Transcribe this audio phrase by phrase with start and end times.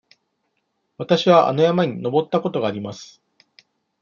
[0.97, 3.21] わたしはあの山に登ったことがあります。